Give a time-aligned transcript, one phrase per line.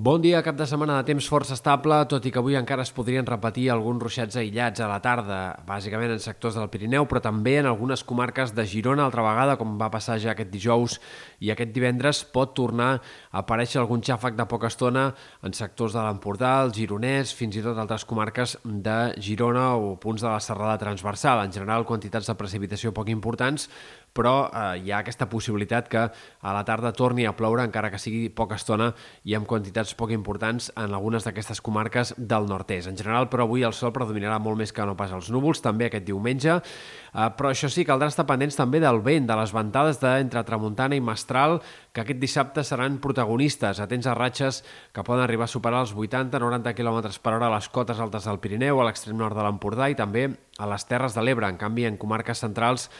[0.00, 2.92] Bon dia, cap de setmana de temps força estable, tot i que avui encara es
[2.96, 7.58] podrien repetir alguns ruixats aïllats a la tarda, bàsicament en sectors del Pirineu, però també
[7.60, 10.96] en algunes comarques de Girona, altra vegada, com va passar ja aquest dijous
[11.44, 15.10] i aquest divendres, pot tornar a aparèixer algun xàfec de poca estona
[15.44, 20.24] en sectors de l'Empordà, el Gironès, fins i tot altres comarques de Girona o punts
[20.24, 21.44] de la serrada transversal.
[21.44, 23.68] En general, quantitats de precipitació poc importants,
[24.16, 28.00] però eh, hi ha aquesta possibilitat que a la tarda torni a ploure, encara que
[28.00, 28.90] sigui poca estona
[29.24, 32.90] i amb quantitats poc importants en algunes d'aquestes comarques del nord-est.
[32.90, 35.88] En general, però avui el sol predominarà molt més que no pas els núvols, també
[35.88, 40.00] aquest diumenge, eh, però això sí, caldrà estar pendents també del vent, de les ventades
[40.02, 41.60] d'entre Tramuntana i Mestral,
[41.92, 44.62] que aquest dissabte seran protagonistes, atents a ratxes
[44.94, 48.38] que poden arribar a superar els 80-90 km per hora a les cotes altes del
[48.42, 51.48] Pirineu, a l'extrem nord de l'Empordà i també a les Terres de l'Ebre.
[51.48, 52.90] En canvi, en comarques centrals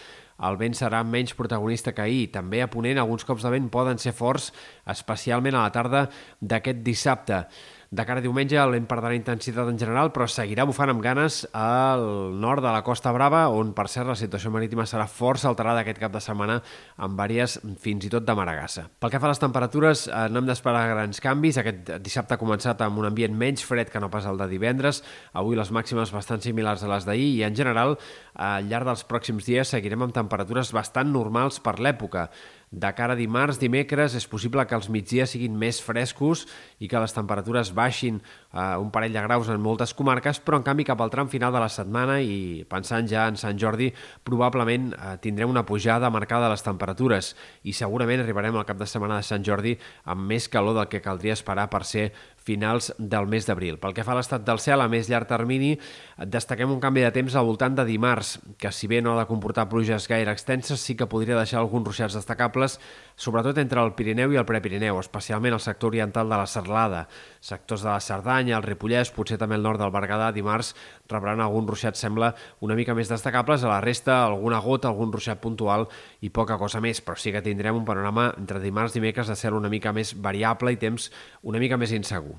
[0.49, 2.30] el vent serà menys protagonista que ahir.
[2.35, 4.51] També a Ponent alguns cops de vent poden ser forts,
[4.89, 6.07] especialment a la tarda
[6.41, 7.45] d'aquest dissabte.
[7.91, 11.41] De cara a diumenge el vent perdrà intensitat en general, però seguirà bufant amb ganes
[11.59, 12.05] al
[12.38, 15.99] nord de la Costa Brava, on, per cert, la situació marítima serà força alterada aquest
[15.99, 16.61] cap de setmana,
[17.02, 18.85] amb vàries fins i tot de maragassa.
[19.02, 21.59] Pel que fa a les temperatures, eh, no hem d'esperar grans canvis.
[21.59, 25.02] Aquest dissabte ha començat amb un ambient menys fred que no pas el de divendres.
[25.35, 27.99] Avui les màximes bastant similars a les d'ahir i, en general,
[28.38, 32.29] al llarg dels pròxims dies seguirem amb temperatures bastant normals per l'època.
[32.71, 36.45] De cara a dimarts, dimecres, és possible que els migdies siguin més frescos
[36.79, 40.66] i que les temperatures baixin eh, un parell de graus en moltes comarques, però en
[40.68, 43.90] canvi cap al tram final de la setmana i pensant ja en Sant Jordi,
[44.23, 47.32] probablement eh, tindrem una pujada marcada de les temperatures
[47.66, 49.74] i segurament arribarem al cap de setmana de Sant Jordi
[50.07, 52.12] amb més calor del que caldria esperar per ser
[52.45, 53.79] finals del mes d'abril.
[53.80, 55.74] Pel que fa a l'estat del cel, a més llarg termini,
[56.16, 59.29] destaquem un canvi de temps al voltant de dimarts, que si bé no ha de
[59.29, 62.79] comportar pluges gaire extenses, sí que podria deixar alguns ruixats destacables,
[63.21, 67.06] sobretot entre el Pirineu i el Prepirineu, especialment al sector oriental de la Serlada.
[67.41, 70.75] Sectors de la Cerdanya, el Ripollès, potser també el nord del Berguedà, dimarts
[71.11, 72.33] rebran algun ruixat, sembla,
[72.65, 75.89] una mica més destacables, a la resta alguna gota, algun ruixat puntual
[76.22, 79.37] i poca cosa més, però sí que tindrem un panorama entre dimarts i dimecres de
[79.37, 81.11] cel una mica més variable i temps
[81.43, 82.30] una mica més insegur.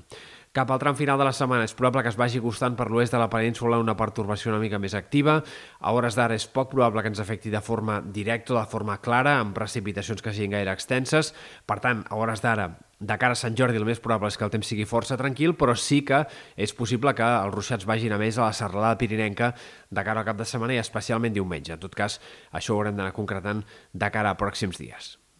[0.52, 3.14] Cap al tram final de la setmana és probable que es vagi costant per l'oest
[3.14, 5.38] de la península una pertorbació una mica més activa.
[5.80, 8.98] A hores d'ara és poc probable que ens afecti de forma directa o de forma
[9.00, 11.32] clara, amb precipitacions que siguin gaire extenses.
[11.64, 12.68] Per tant, a hores d'ara,
[13.00, 15.56] de cara a Sant Jordi el més probable és que el temps sigui força tranquil,
[15.56, 16.20] però sí que
[16.52, 19.54] és possible que els ruixats vagin a més a la serralada pirinenca
[19.88, 21.72] de cara al cap de setmana i especialment diumenge.
[21.72, 22.20] En tot cas,
[22.52, 23.64] això ho haurem d'anar concretant
[23.96, 25.16] de cara a pròxims dies.